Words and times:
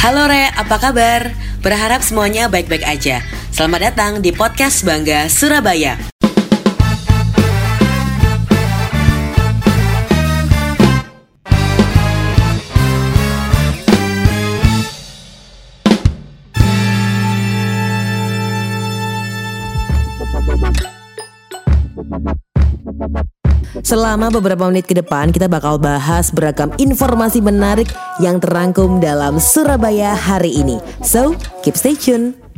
Halo 0.00 0.32
Re, 0.32 0.48
apa 0.56 0.80
kabar? 0.80 1.28
Berharap 1.60 2.00
semuanya 2.00 2.48
baik-baik 2.48 2.88
aja. 2.88 3.20
Selamat 3.52 3.92
datang 3.92 4.24
di 4.24 4.32
podcast 4.32 4.80
Bangga 4.80 5.28
Surabaya. 5.28 6.00
Selama 23.86 24.34
beberapa 24.34 24.66
menit 24.66 24.90
ke 24.90 24.94
depan 24.98 25.30
kita 25.30 25.46
bakal 25.46 25.78
bahas 25.78 26.34
beragam 26.34 26.74
informasi 26.82 27.38
menarik 27.38 27.86
yang 28.18 28.42
terangkum 28.42 28.98
dalam 28.98 29.38
Surabaya 29.38 30.18
hari 30.18 30.50
ini. 30.58 30.82
So, 31.06 31.38
keep 31.62 31.78
stay 31.78 31.94
tune. 31.94 32.49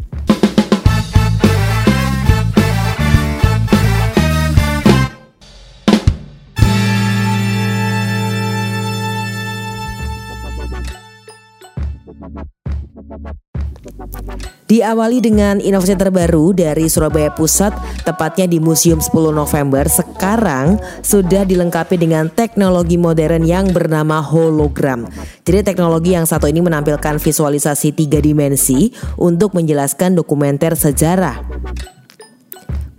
Diawali 14.73 15.21
dengan 15.21 15.61
inovasi 15.61 16.01
terbaru 16.01 16.57
dari 16.57 16.89
Surabaya 16.89 17.29
Pusat, 17.29 17.77
tepatnya 18.09 18.49
di 18.49 18.57
Museum 18.57 19.05
10 19.05 19.29
November, 19.29 19.85
sekarang 19.85 20.81
sudah 21.05 21.45
dilengkapi 21.45 22.01
dengan 22.01 22.33
teknologi 22.33 22.97
modern 22.97 23.45
yang 23.45 23.69
bernama 23.69 24.25
hologram. 24.25 25.05
Jadi 25.45 25.61
teknologi 25.61 26.17
yang 26.17 26.25
satu 26.25 26.49
ini 26.49 26.65
menampilkan 26.65 27.21
visualisasi 27.21 27.93
tiga 27.93 28.17
dimensi 28.25 28.97
untuk 29.21 29.53
menjelaskan 29.53 30.17
dokumenter 30.17 30.73
sejarah. 30.73 31.37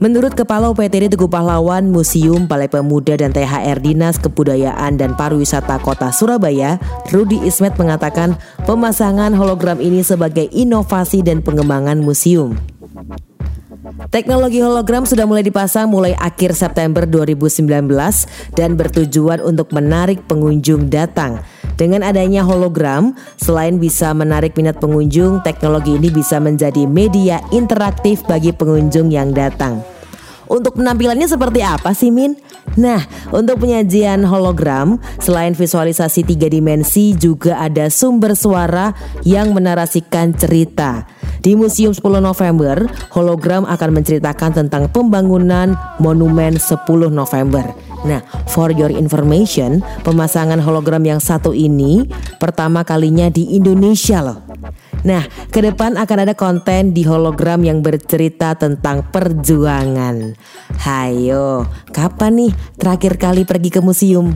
Menurut 0.03 0.35
Kepala 0.35 0.67
UPTD 0.67 1.15
Teguh 1.15 1.31
Pahlawan, 1.31 1.87
Museum 1.87 2.43
Balai 2.43 2.67
Pemuda 2.67 3.15
dan 3.15 3.31
THR 3.31 3.79
Dinas 3.79 4.19
Kebudayaan 4.19 4.99
dan 4.99 5.15
Pariwisata 5.15 5.79
Kota 5.79 6.11
Surabaya, 6.11 6.75
Rudi 7.15 7.39
Ismet 7.47 7.79
mengatakan 7.79 8.35
pemasangan 8.67 9.31
hologram 9.31 9.79
ini 9.79 10.03
sebagai 10.03 10.51
inovasi 10.51 11.23
dan 11.23 11.39
pengembangan 11.39 12.03
museum. 12.03 12.59
Teknologi 14.11 14.59
hologram 14.59 15.07
sudah 15.07 15.23
mulai 15.23 15.47
dipasang 15.47 15.87
mulai 15.87 16.11
akhir 16.19 16.51
September 16.51 17.07
2019 17.07 17.63
dan 18.59 18.75
bertujuan 18.75 19.39
untuk 19.39 19.71
menarik 19.71 20.19
pengunjung 20.27 20.91
datang. 20.91 21.39
Dengan 21.73 22.05
adanya 22.05 22.45
hologram, 22.45 23.17
selain 23.41 23.81
bisa 23.81 24.13
menarik 24.13 24.53
minat 24.53 24.77
pengunjung, 24.77 25.41
teknologi 25.41 25.97
ini 25.97 26.13
bisa 26.13 26.37
menjadi 26.37 26.85
media 26.85 27.41
interaktif 27.49 28.21
bagi 28.29 28.53
pengunjung 28.53 29.09
yang 29.09 29.33
datang. 29.33 29.81
Untuk 30.53 30.77
penampilannya 30.77 31.25
seperti 31.25 31.65
apa 31.65 31.97
sih 31.97 32.13
Min? 32.13 32.37
Nah, 32.77 33.01
untuk 33.33 33.65
penyajian 33.65 34.21
hologram, 34.21 35.01
selain 35.17 35.57
visualisasi 35.57 36.21
tiga 36.27 36.45
dimensi 36.45 37.17
juga 37.17 37.57
ada 37.57 37.89
sumber 37.89 38.37
suara 38.37 38.93
yang 39.25 39.55
menarasikan 39.55 40.35
cerita. 40.37 41.09
Di 41.43 41.59
Museum 41.59 41.91
10 41.91 42.23
November, 42.23 42.87
hologram 43.11 43.67
akan 43.67 43.89
menceritakan 43.99 44.63
tentang 44.63 44.87
pembangunan 44.93 45.75
Monumen 45.99 46.55
10 46.55 47.11
November. 47.11 47.92
Nah, 48.03 48.19
for 48.51 48.75
your 48.75 48.91
information, 48.91 49.79
pemasangan 50.03 50.59
hologram 50.59 51.03
yang 51.07 51.23
satu 51.23 51.55
ini 51.55 52.03
pertama 52.37 52.83
kalinya 52.83 53.31
di 53.31 53.55
Indonesia 53.55 54.19
loh. 54.19 54.43
Nah, 55.03 55.23
ke 55.51 55.59
depan 55.59 55.99
akan 55.99 56.17
ada 56.23 56.35
konten 56.35 56.95
di 56.95 57.03
hologram 57.03 57.63
yang 57.63 57.83
bercerita 57.83 58.55
tentang 58.55 59.07
perjuangan. 59.11 60.35
Hayo, 60.83 61.67
kapan 61.91 62.47
nih 62.47 62.51
terakhir 62.79 63.19
kali 63.19 63.43
pergi 63.43 63.69
ke 63.71 63.79
museum? 63.83 64.31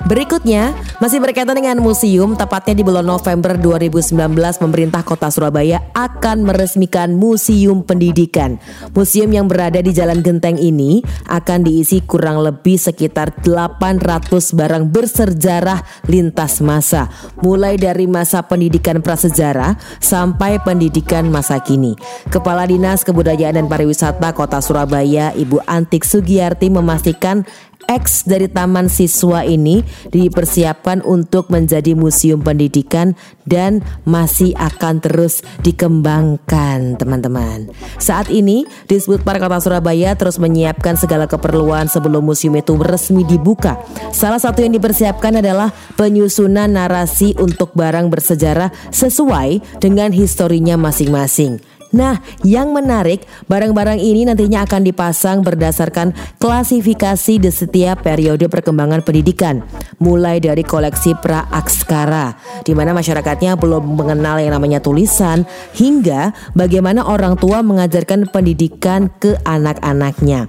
Berikutnya, 0.00 0.72
masih 0.96 1.20
berkaitan 1.20 1.52
dengan 1.52 1.76
museum, 1.76 2.32
tepatnya 2.32 2.72
di 2.72 2.80
bulan 2.80 3.04
November 3.04 3.60
2019, 3.60 4.32
pemerintah 4.56 5.04
kota 5.04 5.28
Surabaya 5.28 5.92
akan 5.92 6.48
meresmikan 6.48 7.12
Museum 7.12 7.84
Pendidikan. 7.84 8.56
Museum 8.96 9.28
yang 9.28 9.44
berada 9.44 9.84
di 9.84 9.92
Jalan 9.92 10.24
Genteng 10.24 10.56
ini 10.56 11.04
akan 11.28 11.68
diisi 11.68 12.00
kurang 12.00 12.40
lebih 12.40 12.80
sekitar 12.80 13.44
800 13.44 14.56
barang 14.56 14.88
bersejarah 14.88 15.84
lintas 16.08 16.64
masa, 16.64 17.12
mulai 17.44 17.76
dari 17.76 18.08
masa 18.08 18.40
pendidikan 18.40 19.04
prasejarah 19.04 19.76
sampai 20.00 20.64
pendidikan 20.64 21.28
masa 21.28 21.60
kini. 21.60 21.92
Kepala 22.32 22.64
Dinas 22.64 23.04
Kebudayaan 23.04 23.62
dan 23.62 23.66
Pariwisata 23.68 24.32
Kota 24.32 24.64
Surabaya, 24.64 25.36
Ibu 25.36 25.60
Antik 25.68 26.08
Sugiyarti 26.08 26.72
memastikan 26.72 27.44
X 27.90 28.22
dari 28.22 28.46
Taman 28.46 28.86
Siswa 28.86 29.42
ini 29.42 29.82
dipersiapkan 30.14 31.02
untuk 31.02 31.50
menjadi 31.50 31.98
museum 31.98 32.38
pendidikan 32.38 33.18
dan 33.42 33.82
masih 34.06 34.54
akan 34.54 35.02
terus 35.02 35.42
dikembangkan 35.66 36.94
teman-teman. 36.94 37.66
Saat 37.98 38.30
ini 38.30 38.62
disebut 38.86 39.26
para 39.26 39.42
Kota 39.42 39.58
Surabaya 39.58 40.14
terus 40.14 40.38
menyiapkan 40.38 40.94
segala 40.94 41.26
keperluan 41.26 41.90
sebelum 41.90 42.22
museum 42.22 42.54
itu 42.54 42.78
resmi 42.78 43.26
dibuka. 43.26 43.82
Salah 44.14 44.38
satu 44.38 44.62
yang 44.62 44.78
dipersiapkan 44.78 45.42
adalah 45.42 45.74
penyusunan 45.98 46.70
narasi 46.70 47.34
untuk 47.42 47.74
barang 47.74 48.06
bersejarah 48.06 48.70
sesuai 48.94 49.82
dengan 49.82 50.14
historinya 50.14 50.78
masing-masing. 50.78 51.58
Nah, 51.90 52.22
yang 52.46 52.70
menarik, 52.70 53.26
barang-barang 53.50 53.98
ini 53.98 54.22
nantinya 54.22 54.62
akan 54.62 54.86
dipasang 54.86 55.42
berdasarkan 55.42 56.14
klasifikasi 56.38 57.42
di 57.42 57.50
setiap 57.50 58.06
periode 58.06 58.46
perkembangan 58.46 59.02
pendidikan, 59.02 59.66
mulai 59.98 60.38
dari 60.38 60.62
koleksi 60.62 61.18
pra-akskara, 61.18 62.38
di 62.62 62.78
mana 62.78 62.94
masyarakatnya 62.94 63.58
belum 63.58 63.98
mengenal 63.98 64.38
yang 64.38 64.54
namanya 64.54 64.78
tulisan, 64.78 65.42
hingga 65.74 66.30
bagaimana 66.54 67.02
orang 67.02 67.34
tua 67.34 67.58
mengajarkan 67.66 68.30
pendidikan 68.30 69.10
ke 69.18 69.34
anak-anaknya. 69.42 70.46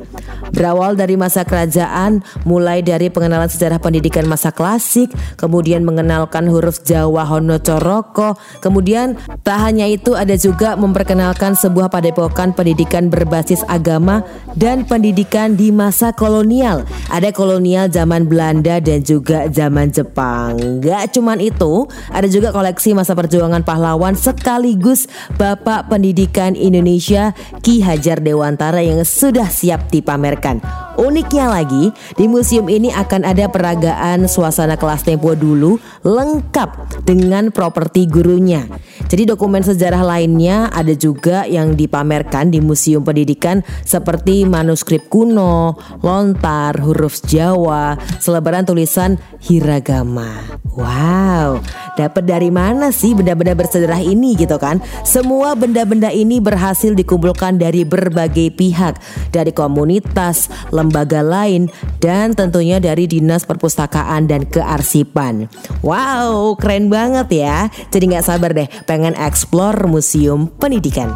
Berawal 0.54 0.94
dari 0.94 1.18
masa 1.18 1.42
kerajaan, 1.42 2.22
mulai 2.46 2.86
dari 2.86 3.10
pengenalan 3.10 3.50
sejarah 3.50 3.82
pendidikan 3.82 4.30
masa 4.30 4.54
klasik, 4.54 5.10
kemudian 5.42 5.82
mengenalkan 5.82 6.46
huruf 6.46 6.86
Jawa 6.86 7.26
Hono 7.26 7.58
Coroko, 7.58 8.38
kemudian 8.62 9.18
tak 9.42 9.58
hanya 9.66 9.90
itu 9.90 10.14
ada 10.14 10.38
juga 10.38 10.78
memperkenalkan 10.78 11.31
memperkenalkan 11.32 11.56
sebuah 11.56 11.88
padepokan 11.88 12.52
pendidikan 12.52 13.08
berbasis 13.08 13.64
agama 13.72 14.20
dan 14.60 14.84
pendidikan 14.84 15.56
di 15.56 15.72
masa 15.72 16.12
kolonial. 16.12 16.84
Ada 17.08 17.32
kolonial 17.32 17.88
zaman 17.88 18.28
Belanda 18.28 18.84
dan 18.84 19.00
juga 19.00 19.48
zaman 19.48 19.96
Jepang. 19.96 20.84
Gak 20.84 21.16
cuman 21.16 21.40
itu, 21.40 21.88
ada 22.12 22.28
juga 22.28 22.52
koleksi 22.52 22.92
masa 22.92 23.16
perjuangan 23.16 23.64
pahlawan 23.64 24.12
sekaligus 24.12 25.08
Bapak 25.40 25.88
Pendidikan 25.88 26.52
Indonesia 26.52 27.32
Ki 27.64 27.80
Hajar 27.80 28.20
Dewantara 28.20 28.84
yang 28.84 29.08
sudah 29.08 29.48
siap 29.48 29.88
dipamerkan. 29.88 30.60
Uniknya 31.00 31.48
lagi, 31.48 31.96
di 32.20 32.28
museum 32.28 32.68
ini 32.68 32.92
akan 32.92 33.24
ada 33.24 33.48
peragaan 33.48 34.28
suasana 34.28 34.76
kelas 34.76 35.08
tempo 35.08 35.32
dulu 35.34 35.80
lengkap 36.04 37.02
dengan 37.08 37.48
properti 37.50 38.06
gurunya. 38.06 38.68
Jadi 39.08 39.32
dokumen 39.32 39.64
sejarah 39.64 40.04
lainnya 40.04 40.68
ada 40.68 40.92
juga 40.92 41.21
yang 41.46 41.78
dipamerkan 41.78 42.50
di 42.50 42.58
Museum 42.60 43.06
Pendidikan 43.06 43.62
seperti 43.86 44.44
manuskrip 44.50 45.06
kuno, 45.08 45.78
lontar, 46.02 46.78
huruf 46.82 47.22
Jawa, 47.26 47.96
selebaran 48.18 48.66
tulisan 48.66 49.22
hiragama. 49.46 50.62
Wow, 50.72 51.60
dapat 52.00 52.24
dari 52.24 52.48
mana 52.48 52.96
sih 52.96 53.12
benda-benda 53.12 53.52
bersejarah 53.60 54.00
ini 54.00 54.40
gitu 54.40 54.56
kan? 54.56 54.80
Semua 55.04 55.52
benda-benda 55.52 56.08
ini 56.16 56.40
berhasil 56.40 56.96
dikumpulkan 56.96 57.60
dari 57.60 57.84
berbagai 57.84 58.56
pihak, 58.56 58.96
dari 59.36 59.52
komunitas, 59.52 60.48
lembaga 60.72 61.20
lain, 61.20 61.68
dan 62.00 62.32
tentunya 62.32 62.80
dari 62.80 63.04
Dinas 63.04 63.44
Perpustakaan 63.44 64.32
dan 64.32 64.48
Kearsipan. 64.48 65.52
Wow, 65.84 66.56
keren 66.56 66.88
banget 66.88 67.28
ya. 67.44 67.68
Jadi 67.92 68.16
nggak 68.16 68.26
sabar 68.26 68.56
deh 68.56 68.72
pengen 68.88 69.12
explore 69.20 69.92
museum 69.92 70.48
pendidikan. 70.48 71.11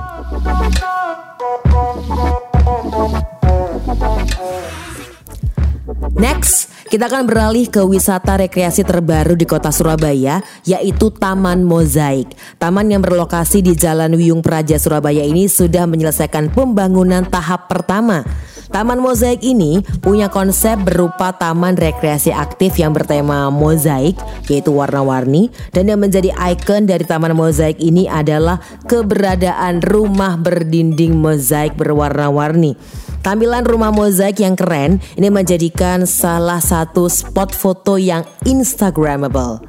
Next, 6.17 6.69
Kita 6.95 7.11
akan 7.11 7.27
beralih 7.27 7.67
ke 7.67 7.83
wisata 7.83 8.39
rekreasi 8.39 8.87
terbaru 8.87 9.35
di 9.35 9.43
kota 9.43 9.67
Surabaya 9.67 10.39
yaitu 10.63 11.11
Taman 11.11 11.67
Mozaik. 11.67 12.31
Taman 12.55 12.87
yang 12.87 13.03
berlokasi 13.03 13.59
di 13.59 13.75
Jalan 13.75 14.15
Wiyung 14.15 14.39
Praja 14.39 14.79
Surabaya 14.79 15.19
ini 15.27 15.51
sudah 15.51 15.91
menyelesaikan 15.91 16.55
pembangunan 16.55 17.27
tahap 17.27 17.67
pertama. 17.67 18.23
Taman 18.71 19.03
Mozaik 19.03 19.43
ini 19.43 19.83
punya 19.99 20.31
konsep 20.31 20.79
berupa 20.87 21.35
taman 21.35 21.75
rekreasi 21.75 22.31
aktif 22.31 22.79
yang 22.79 22.95
bertema 22.95 23.51
mozaik 23.51 24.15
yaitu 24.47 24.71
warna-warni 24.71 25.51
dan 25.75 25.91
yang 25.91 25.99
menjadi 25.99 26.31
ikon 26.31 26.87
dari 26.87 27.03
Taman 27.03 27.35
Mozaik 27.35 27.75
ini 27.83 28.07
adalah 28.07 28.63
keberadaan 28.87 29.83
rumah 29.83 30.39
berdinding 30.39 31.11
mozaik 31.11 31.75
berwarna-warni. 31.75 32.79
Tampilan 33.25 33.65
rumah 33.65 33.89
mozaik 33.89 34.45
yang 34.45 34.53
keren 34.53 35.01
ini 35.17 35.33
menjadikan 35.33 36.05
salah 36.05 36.61
satu 36.61 37.09
spot 37.09 37.57
foto 37.57 37.97
yang 37.97 38.21
instagramable. 38.45 39.65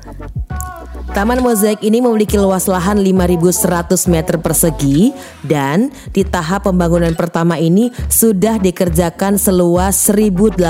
Taman 1.17 1.41
Mozaik 1.41 1.81
ini 1.81 2.05
memiliki 2.05 2.37
luas 2.37 2.69
lahan 2.69 3.01
5.100 3.01 3.65
meter 4.13 4.37
persegi 4.37 5.17
dan 5.41 5.89
di 6.13 6.29
tahap 6.29 6.69
pembangunan 6.69 7.17
pertama 7.17 7.57
ini 7.57 7.89
sudah 8.13 8.61
dikerjakan 8.61 9.41
seluas 9.41 9.97
1.850 10.13 10.61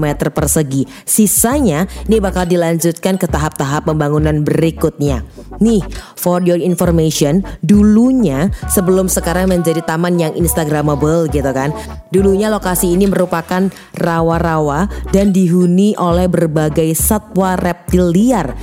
meter 0.00 0.32
persegi. 0.32 0.88
Sisanya 1.04 1.84
ini 2.08 2.24
bakal 2.24 2.48
dilanjutkan 2.48 3.20
ke 3.20 3.28
tahap-tahap 3.28 3.84
pembangunan 3.84 4.48
berikutnya. 4.48 5.28
Nih, 5.60 5.84
for 6.16 6.40
your 6.40 6.56
information, 6.56 7.44
dulunya 7.60 8.48
sebelum 8.72 9.12
sekarang 9.12 9.52
menjadi 9.52 9.84
taman 9.84 10.16
yang 10.16 10.32
instagramable 10.40 11.28
gitu 11.28 11.52
kan. 11.52 11.68
Dulunya 12.08 12.48
lokasi 12.48 12.96
ini 12.96 13.04
merupakan 13.04 13.68
rawa-rawa 13.92 14.88
dan 15.12 15.36
dihuni 15.36 15.92
oleh 16.00 16.32
berbagai 16.32 16.96
satwa 16.96 17.60
reptil 17.60 18.08
liar. 18.08 18.56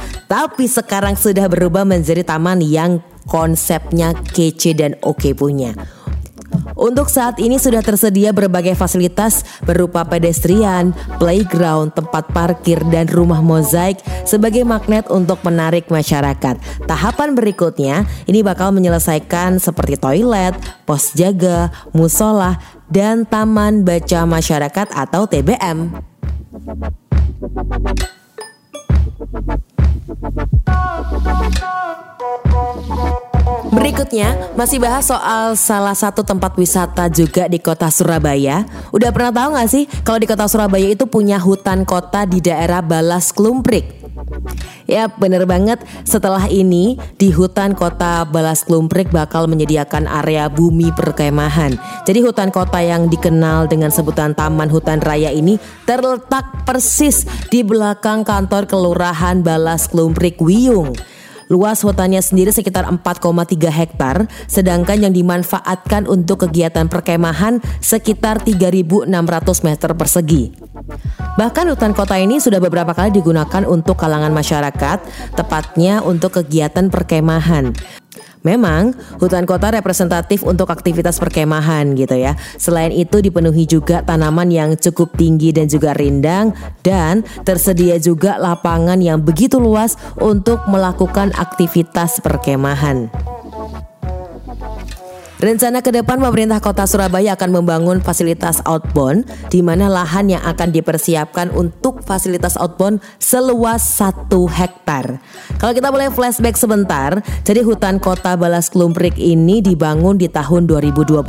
Sekarang 0.71 1.19
sudah 1.19 1.51
berubah 1.51 1.83
menjadi 1.83 2.23
taman 2.23 2.63
yang 2.63 3.03
konsepnya 3.27 4.15
kece 4.15 4.71
dan 4.71 4.95
oke 5.03 5.35
punya. 5.35 5.75
Untuk 6.79 7.11
saat 7.11 7.37
ini 7.43 7.59
sudah 7.59 7.83
tersedia 7.83 8.31
berbagai 8.31 8.71
fasilitas 8.73 9.43
berupa 9.67 10.07
pedestrian, 10.07 10.95
playground, 11.19 11.91
tempat 11.91 12.31
parkir, 12.31 12.79
dan 12.87 13.05
rumah 13.11 13.43
mozaik 13.43 13.99
sebagai 14.23 14.63
magnet 14.63 15.11
untuk 15.11 15.43
menarik 15.43 15.91
masyarakat. 15.91 16.55
Tahapan 16.87 17.35
berikutnya 17.35 18.07
ini 18.25 18.39
bakal 18.39 18.71
menyelesaikan 18.71 19.59
seperti 19.59 19.99
toilet, 19.99 20.55
pos 20.87 21.11
jaga, 21.13 21.67
musola, 21.91 22.57
dan 22.87 23.27
taman 23.27 23.83
baca 23.83 24.23
masyarakat 24.23 24.87
atau 24.95 25.27
TBM. 25.27 25.91
Berikutnya 33.89 34.53
masih 34.53 34.77
bahas 34.77 35.09
soal 35.09 35.57
salah 35.57 35.97
satu 35.97 36.21
tempat 36.21 36.53
wisata 36.53 37.09
juga 37.09 37.49
di 37.49 37.57
kota 37.57 37.89
Surabaya. 37.89 38.61
Udah 38.93 39.09
pernah 39.09 39.33
tahu 39.33 39.57
gak 39.57 39.65
sih 39.65 39.89
kalau 40.05 40.21
di 40.21 40.29
kota 40.29 40.45
Surabaya 40.45 40.93
itu 40.93 41.09
punya 41.09 41.41
hutan 41.41 41.89
kota 41.89 42.29
di 42.29 42.37
daerah 42.37 42.85
Balas 42.85 43.33
Klumprik? 43.33 43.97
Ya 44.85 45.09
bener 45.09 45.49
banget 45.49 45.81
setelah 46.05 46.45
ini 46.53 47.01
di 47.17 47.33
hutan 47.33 47.73
kota 47.73 48.29
Balas 48.29 48.61
Klumprik 48.61 49.09
bakal 49.09 49.49
menyediakan 49.49 50.05
area 50.05 50.45
bumi 50.53 50.93
perkemahan 50.93 51.73
Jadi 52.05 52.19
hutan 52.21 52.53
kota 52.53 52.77
yang 52.85 53.09
dikenal 53.09 53.65
dengan 53.65 53.89
sebutan 53.89 54.37
Taman 54.37 54.69
Hutan 54.69 55.01
Raya 55.01 55.33
ini 55.33 55.57
terletak 55.89 56.61
persis 56.61 57.25
di 57.49 57.65
belakang 57.65 58.21
kantor 58.21 58.69
kelurahan 58.69 59.41
Balas 59.41 59.89
Klumprik 59.89 60.37
Wiyung 60.37 60.93
Luas 61.49 61.81
hutannya 61.81 62.21
sendiri 62.21 62.53
sekitar 62.53 62.85
4,3 62.85 63.73
hektar, 63.73 64.29
sedangkan 64.45 65.01
yang 65.01 65.13
dimanfaatkan 65.17 66.05
untuk 66.05 66.45
kegiatan 66.45 66.85
perkemahan 66.85 67.57
sekitar 67.81 68.45
3.600 68.45 69.09
meter 69.65 69.97
persegi. 69.97 70.53
Bahkan 71.41 71.65
hutan 71.73 71.97
kota 71.97 72.21
ini 72.21 72.37
sudah 72.37 72.61
beberapa 72.61 72.93
kali 72.93 73.09
digunakan 73.09 73.65
untuk 73.65 73.97
kalangan 73.97 74.29
masyarakat, 74.29 75.01
tepatnya 75.33 76.05
untuk 76.05 76.37
kegiatan 76.37 76.93
perkemahan. 76.93 77.73
Memang 78.39 78.95
hutan 79.19 79.43
kota 79.43 79.75
representatif 79.75 80.47
untuk 80.47 80.71
aktivitas 80.71 81.19
perkemahan 81.19 81.91
gitu 81.95 82.15
ya. 82.15 82.39
Selain 82.55 82.91
itu 82.91 83.19
dipenuhi 83.19 83.67
juga 83.67 83.99
tanaman 83.99 84.47
yang 84.47 84.69
cukup 84.79 85.11
tinggi 85.19 85.51
dan 85.51 85.67
juga 85.67 85.91
rindang 85.91 86.55
dan 86.79 87.27
tersedia 87.43 87.99
juga 87.99 88.39
lapangan 88.39 89.03
yang 89.03 89.19
begitu 89.19 89.59
luas 89.59 89.99
untuk 90.23 90.63
melakukan 90.71 91.35
aktivitas 91.35 92.23
perkemahan. 92.23 93.11
Rencana 95.39 95.79
ke 95.79 95.95
depan 95.95 96.19
pemerintah 96.19 96.59
kota 96.59 96.83
Surabaya 96.83 97.39
akan 97.39 97.63
membangun 97.63 98.03
fasilitas 98.03 98.59
outbound 98.67 99.23
di 99.47 99.63
mana 99.63 99.87
lahan 99.87 100.27
yang 100.27 100.43
akan 100.43 100.75
dipersiapkan 100.75 101.55
untuk 101.55 102.03
fasilitas 102.03 102.59
outbound 102.59 102.99
seluas 103.23 103.79
1 103.79 104.27
hektar. 104.51 105.23
Kalau 105.55 105.71
kita 105.71 105.95
boleh 105.95 106.11
flashback 106.11 106.59
sebentar, 106.59 107.23
jadi 107.47 107.63
hutan 107.63 108.03
kota 108.03 108.35
Balas 108.35 108.67
Klumprik 108.67 109.15
ini 109.15 109.63
dibangun 109.63 110.19
di 110.19 110.27
tahun 110.27 110.67
2012 110.67 111.23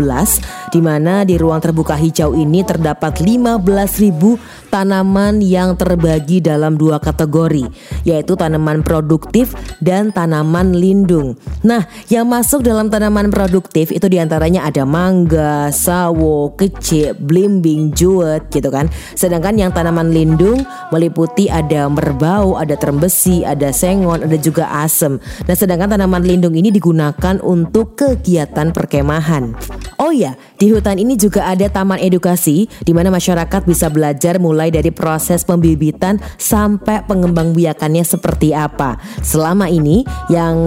di 0.75 0.81
mana 0.83 1.23
di 1.23 1.39
ruang 1.39 1.63
terbuka 1.63 1.95
hijau 1.95 2.35
ini 2.35 2.67
terdapat 2.67 3.23
15.000 3.23 4.70
tanaman 4.71 5.43
yang 5.43 5.75
terbagi 5.75 6.39
dalam 6.39 6.79
dua 6.79 7.03
kategori, 7.03 7.67
yaitu 8.07 8.39
tanaman 8.39 8.87
produktif 8.87 9.53
dan 9.83 10.15
tanaman 10.15 10.73
lindung. 10.73 11.35
Nah, 11.67 11.85
yang 12.07 12.31
masuk 12.31 12.63
dalam 12.63 12.89
tanaman 12.89 13.29
produktif 13.29 13.91
itu 13.91 14.07
di 14.07 14.23
antaranya 14.23 14.65
ada 14.65 14.87
mangga, 14.87 15.75
sawo, 15.75 16.55
kecil, 16.55 17.19
blimbing, 17.19 17.91
juwet 17.91 18.49
gitu 18.55 18.71
kan. 18.71 18.87
Sedangkan 19.19 19.59
yang 19.59 19.75
tanaman 19.75 20.15
lindung 20.15 20.63
meliputi 20.95 21.51
ada 21.51 21.91
merbau, 21.91 22.55
ada 22.55 22.79
terembesi, 22.79 23.43
ada 23.43 23.75
sengon, 23.75 24.25
ada 24.25 24.39
juga 24.39 24.71
asem. 24.71 25.19
Nah, 25.45 25.57
sedangkan 25.59 25.99
tanaman 25.99 26.23
lindung 26.23 26.55
ini 26.55 26.71
digunakan 26.71 27.43
untuk 27.43 27.99
kegiatan 27.99 28.71
perkemahan. 28.71 29.53
Oh 29.99 30.15
ya, 30.15 30.39
di 30.61 30.69
hutan 30.69 31.01
ini 31.01 31.17
juga 31.17 31.49
ada 31.49 31.73
taman 31.73 31.97
edukasi 31.97 32.69
di 32.85 32.93
mana 32.93 33.09
masyarakat 33.09 33.65
bisa 33.65 33.89
belajar 33.89 34.37
mulai 34.37 34.69
dari 34.69 34.93
proses 34.93 35.41
pembibitan 35.41 36.21
sampai 36.37 37.01
pengembangbiakannya 37.09 38.05
seperti 38.05 38.53
apa. 38.53 39.01
Selama 39.25 39.73
ini 39.73 40.05
yang 40.29 40.61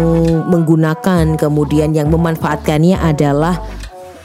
menggunakan 0.50 1.38
kemudian 1.38 1.94
yang 1.94 2.10
memanfaatkannya 2.10 2.98
adalah 2.98 3.62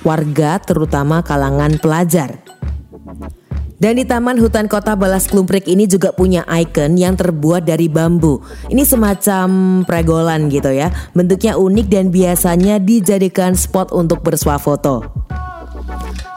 warga 0.09 0.57
terutama 0.65 1.21
kalangan 1.21 1.77
pelajar. 1.77 2.41
Dan 3.79 3.95
di 3.95 4.03
Taman 4.03 4.43
Hutan 4.43 4.67
Kota 4.67 4.99
Balas 4.99 5.31
Klumprik 5.31 5.71
ini 5.71 5.87
juga 5.87 6.11
punya 6.11 6.43
ikon 6.49 6.99
yang 6.99 7.15
terbuat 7.15 7.63
dari 7.63 7.87
bambu. 7.87 8.43
Ini 8.73 8.83
semacam 8.83 9.47
pregolan 9.87 10.51
gitu 10.51 10.75
ya. 10.75 10.91
Bentuknya 11.15 11.55
unik 11.55 11.87
dan 11.87 12.11
biasanya 12.11 12.83
dijadikan 12.83 13.55
spot 13.55 13.95
untuk 13.95 14.27
bersuah 14.27 14.59
foto. 14.59 15.18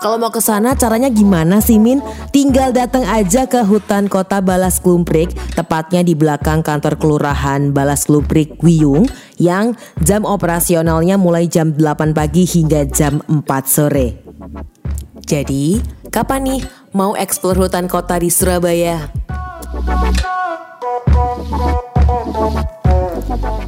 Kalau 0.02 0.18
mau 0.18 0.34
ke 0.34 0.42
sana 0.42 0.74
caranya 0.74 1.14
gimana 1.14 1.62
sih 1.62 1.78
Min? 1.78 2.02
Tinggal 2.34 2.74
datang 2.74 3.06
aja 3.06 3.46
ke 3.46 3.62
hutan 3.62 4.10
kota 4.10 4.42
Balas 4.42 4.82
Klumprik, 4.82 5.30
tepatnya 5.54 6.02
di 6.02 6.18
belakang 6.18 6.66
kantor 6.66 6.98
kelurahan 6.98 7.70
Balas 7.70 8.10
Klumprik 8.10 8.58
Wiyung 8.66 9.06
yang 9.38 9.78
jam 10.02 10.26
operasionalnya 10.26 11.22
mulai 11.22 11.46
jam 11.46 11.78
8 11.78 12.18
pagi 12.18 12.50
hingga 12.50 12.90
jam 12.90 13.22
4 13.30 13.46
sore. 13.70 14.18
Jadi, 15.22 15.78
kapan 16.10 16.50
nih 16.50 16.62
mau 16.98 17.14
eksplor 17.14 17.62
hutan 17.62 17.86
kota 17.86 18.18
di 18.18 18.34
Surabaya? 18.34 19.06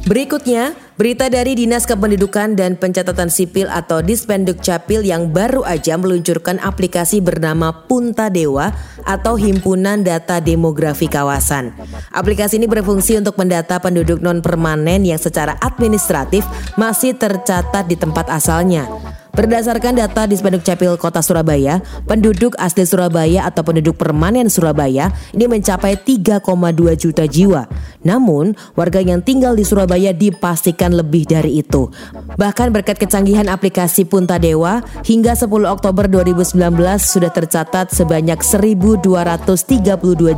Berikutnya, 0.02 0.74
berita 0.94 1.26
dari 1.26 1.58
Dinas 1.58 1.86
Kependudukan 1.90 2.54
dan 2.54 2.78
Pencatatan 2.78 3.26
Sipil 3.26 3.66
atau 3.66 3.98
Dispenduk 3.98 4.62
Capil 4.62 5.02
yang 5.02 5.34
baru 5.34 5.66
aja 5.66 5.98
meluncurkan 5.98 6.62
aplikasi 6.62 7.18
bernama 7.18 7.74
Punta 7.90 8.30
Dewa 8.30 8.70
atau 9.02 9.34
Himpunan 9.34 10.06
Data 10.06 10.38
Demografi 10.38 11.10
Kawasan. 11.10 11.74
Aplikasi 12.14 12.62
ini 12.62 12.70
berfungsi 12.70 13.18
untuk 13.18 13.34
mendata 13.34 13.82
penduduk 13.82 14.22
non 14.22 14.38
permanen 14.38 15.02
yang 15.02 15.18
secara 15.18 15.58
administratif 15.58 16.46
masih 16.78 17.18
tercatat 17.18 17.90
di 17.90 17.98
tempat 17.98 18.30
asalnya. 18.30 18.86
Berdasarkan 19.34 19.98
data 19.98 20.30
di 20.30 20.38
Capil 20.38 20.94
Kota 20.94 21.18
Surabaya, 21.18 21.82
penduduk 22.06 22.54
asli 22.54 22.86
Surabaya 22.86 23.42
atau 23.50 23.66
penduduk 23.66 23.98
permanen 23.98 24.46
Surabaya 24.46 25.10
ini 25.34 25.50
mencapai 25.50 25.98
3,2 25.98 26.46
juta 26.94 27.26
jiwa. 27.26 27.66
Namun, 28.06 28.54
warga 28.78 29.02
yang 29.02 29.26
tinggal 29.26 29.58
di 29.58 29.66
Surabaya 29.66 30.14
dipastikan 30.14 30.94
lebih 30.94 31.26
dari 31.26 31.58
itu. 31.58 31.90
Bahkan 32.38 32.70
berkat 32.70 33.02
kecanggihan 33.02 33.50
aplikasi 33.50 34.06
Punta 34.06 34.38
Dewa, 34.38 34.86
hingga 35.02 35.34
10 35.34 35.50
Oktober 35.66 36.06
2019 36.06 36.54
sudah 37.02 37.34
tercatat 37.34 37.90
sebanyak 37.90 38.38
1.232 38.38 39.02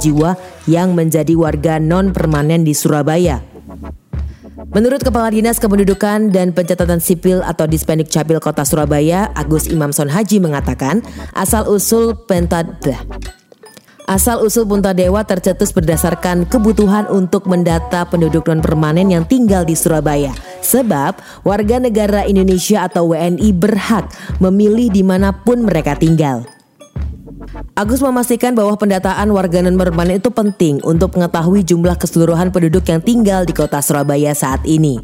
jiwa 0.00 0.40
yang 0.64 0.96
menjadi 0.96 1.36
warga 1.36 1.76
non 1.76 2.16
permanen 2.16 2.64
di 2.64 2.72
Surabaya. 2.72 3.44
Menurut 4.56 5.04
Kepala 5.04 5.28
Dinas 5.28 5.60
Kependudukan 5.60 6.32
dan 6.32 6.56
Pencatatan 6.56 6.96
Sipil 6.96 7.44
atau 7.44 7.68
Dispendik 7.68 8.08
Capil 8.08 8.40
Kota 8.40 8.64
Surabaya, 8.64 9.28
Agus 9.36 9.68
Imamson 9.68 10.08
Haji 10.08 10.40
mengatakan, 10.40 11.04
asal-usul 11.36 12.16
Pentadlah 12.24 13.04
Asal-usul 14.06 14.70
Punta 14.70 14.94
Dewa 14.94 15.26
tercetus 15.26 15.74
berdasarkan 15.74 16.46
kebutuhan 16.46 17.10
untuk 17.10 17.50
mendata 17.50 18.06
penduduk 18.06 18.46
non 18.46 18.62
permanen 18.62 19.10
yang 19.10 19.26
tinggal 19.26 19.66
di 19.66 19.74
Surabaya. 19.74 20.30
Sebab 20.62 21.42
warga 21.42 21.82
negara 21.82 22.22
Indonesia 22.22 22.86
atau 22.86 23.10
WNI 23.10 23.50
berhak 23.50 24.06
memilih 24.38 24.94
di 24.94 25.02
mana 25.02 25.34
pun 25.34 25.66
mereka 25.66 25.98
tinggal. 25.98 26.55
Agus 27.76 28.00
memastikan 28.00 28.56
bahwa 28.56 28.74
pendataan 28.74 29.28
warga 29.30 29.60
non-permanen 29.62 30.18
itu 30.18 30.32
penting 30.32 30.80
untuk 30.82 31.14
mengetahui 31.14 31.62
jumlah 31.62 31.96
keseluruhan 32.00 32.50
penduduk 32.50 32.86
yang 32.88 33.00
tinggal 33.04 33.44
di 33.44 33.52
kota 33.52 33.78
Surabaya 33.80 34.32
saat 34.32 34.64
ini. 34.64 35.00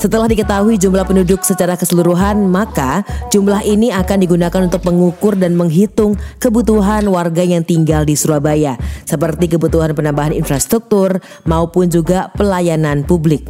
Setelah 0.00 0.32
diketahui 0.32 0.80
jumlah 0.80 1.04
penduduk 1.04 1.44
secara 1.44 1.76
keseluruhan, 1.76 2.48
maka 2.48 3.04
jumlah 3.28 3.60
ini 3.68 3.92
akan 3.92 4.24
digunakan 4.24 4.64
untuk 4.64 4.80
mengukur 4.88 5.36
dan 5.36 5.52
menghitung 5.52 6.16
kebutuhan 6.40 7.04
warga 7.04 7.44
yang 7.44 7.60
tinggal 7.60 8.08
di 8.08 8.16
Surabaya, 8.16 8.80
seperti 9.04 9.52
kebutuhan 9.52 9.92
penambahan 9.92 10.32
infrastruktur 10.32 11.20
maupun 11.44 11.92
juga 11.92 12.32
pelayanan 12.32 13.04
publik. 13.04 13.44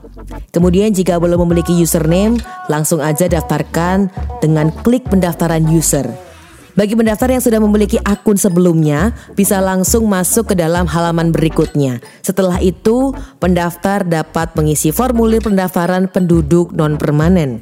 Kemudian 0.51 0.91
jika 0.95 1.19
belum 1.19 1.47
memiliki 1.47 1.75
username, 1.77 2.41
langsung 2.67 2.99
aja 2.99 3.27
daftarkan 3.31 4.11
dengan 4.43 4.75
klik 4.83 5.07
pendaftaran 5.07 5.67
user. 5.67 6.31
Bagi 6.79 6.95
pendaftar 6.95 7.35
yang 7.35 7.43
sudah 7.43 7.61
memiliki 7.61 7.99
akun 8.01 8.39
sebelumnya, 8.39 9.11
bisa 9.35 9.59
langsung 9.59 10.07
masuk 10.07 10.55
ke 10.55 10.55
dalam 10.55 10.87
halaman 10.87 11.35
berikutnya. 11.35 11.99
Setelah 12.23 12.63
itu, 12.63 13.11
pendaftar 13.43 14.07
dapat 14.07 14.55
mengisi 14.55 14.95
formulir 14.95 15.43
pendaftaran 15.43 16.07
penduduk 16.07 16.71
non-permanen. 16.71 17.61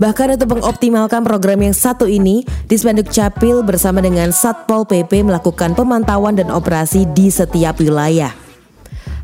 Bahkan 0.00 0.40
untuk 0.40 0.56
mengoptimalkan 0.56 1.20
program 1.20 1.60
yang 1.60 1.76
satu 1.76 2.08
ini, 2.08 2.40
Dispenduk 2.64 3.12
Capil 3.12 3.60
bersama 3.60 4.00
dengan 4.00 4.32
Satpol 4.32 4.88
PP 4.88 5.28
melakukan 5.28 5.76
pemantauan 5.76 6.40
dan 6.40 6.48
operasi 6.48 7.04
di 7.12 7.28
setiap 7.28 7.76
wilayah. 7.76 8.39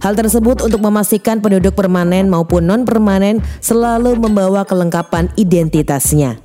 Hal 0.07 0.15
tersebut 0.15 0.63
untuk 0.63 0.87
memastikan 0.87 1.43
penduduk 1.43 1.75
permanen 1.75 2.31
maupun 2.31 2.63
non-permanen 2.63 3.43
selalu 3.59 4.15
membawa 4.15 4.63
kelengkapan 4.63 5.27
identitasnya. 5.35 6.39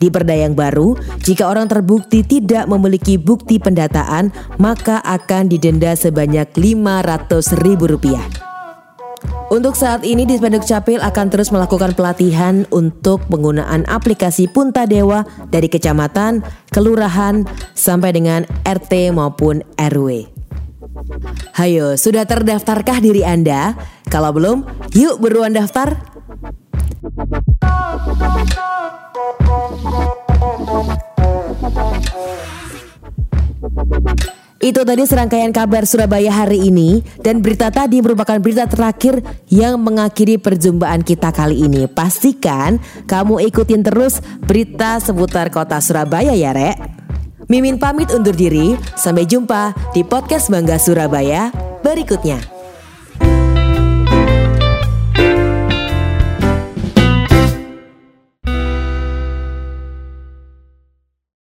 Di 0.00 0.08
perda 0.08 0.32
yang 0.32 0.56
baru, 0.56 0.96
jika 1.20 1.52
orang 1.52 1.68
terbukti 1.68 2.24
tidak 2.24 2.64
memiliki 2.64 3.20
bukti 3.20 3.60
pendataan, 3.60 4.32
maka 4.56 5.04
akan 5.04 5.52
didenda 5.52 5.92
sebanyak 5.92 6.48
500 6.56 7.52
ribu 7.60 7.92
rupiah. 7.92 8.24
Untuk 9.52 9.76
saat 9.76 10.00
ini 10.08 10.24
Dispenduk 10.24 10.64
Capil 10.64 11.04
akan 11.04 11.28
terus 11.28 11.52
melakukan 11.52 11.92
pelatihan 11.92 12.64
untuk 12.72 13.20
penggunaan 13.28 13.84
aplikasi 13.84 14.48
Punta 14.48 14.88
Dewa 14.88 15.28
dari 15.52 15.68
kecamatan, 15.68 16.40
kelurahan, 16.72 17.44
sampai 17.76 18.16
dengan 18.16 18.48
RT 18.64 19.12
maupun 19.12 19.60
RW. 19.76 20.33
Hayo, 21.58 21.98
sudah 21.98 22.22
terdaftarkah 22.22 23.02
diri 23.02 23.26
Anda? 23.26 23.74
Kalau 24.06 24.30
belum, 24.30 24.62
yuk 24.94 25.18
beruan 25.18 25.50
daftar. 25.50 25.98
Itu 34.64 34.80
tadi 34.86 35.04
serangkaian 35.04 35.52
kabar 35.52 35.84
Surabaya 35.84 36.32
hari 36.32 36.70
ini 36.70 37.04
dan 37.20 37.44
berita 37.44 37.68
tadi 37.68 38.00
merupakan 38.00 38.40
berita 38.40 38.64
terakhir 38.64 39.20
yang 39.52 39.76
mengakhiri 39.82 40.40
perjumpaan 40.40 41.04
kita 41.04 41.34
kali 41.34 41.68
ini. 41.68 41.84
Pastikan 41.84 42.80
kamu 43.04 43.44
ikutin 43.50 43.82
terus 43.84 44.22
berita 44.46 45.02
seputar 45.02 45.50
kota 45.50 45.76
Surabaya 45.82 46.32
ya, 46.32 46.54
Rek. 46.54 46.93
Mimin 47.48 47.76
pamit 47.76 48.08
undur 48.14 48.32
diri, 48.32 48.72
sampai 48.96 49.28
jumpa 49.28 49.76
di 49.92 50.00
podcast 50.00 50.48
Bangga 50.48 50.80
Surabaya 50.80 51.52
berikutnya. 51.84 52.53